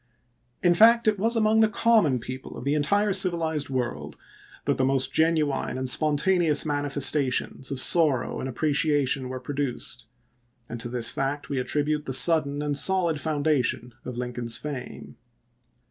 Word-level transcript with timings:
In 0.63 0.73
fact 0.73 1.07
it 1.07 1.19
was 1.19 1.35
among 1.35 1.59
the 1.59 1.69
common 1.69 2.17
people 2.17 2.57
of 2.57 2.63
the 2.65 2.73
entire 2.73 3.13
civilized 3.13 3.69
world 3.69 4.17
that 4.65 4.77
the 4.77 4.83
most 4.83 5.13
genuine 5.13 5.77
and 5.77 5.87
spontaneous 5.87 6.65
manifestations 6.65 7.69
of 7.69 7.79
sorrow 7.79 8.39
and 8.39 8.49
appre 8.49 8.71
ciation 8.71 9.27
were 9.29 9.39
produced, 9.39 10.09
and 10.67 10.79
to 10.79 10.89
this 10.89 11.11
fact 11.11 11.49
we 11.49 11.59
attribute 11.59 12.05
the 12.05 12.13
sudden 12.13 12.63
and 12.63 12.77
solid 12.77 13.21
foundation 13.21 13.93
of 14.03 14.17
Lincoln's 14.17 14.57
fame. 14.57 15.17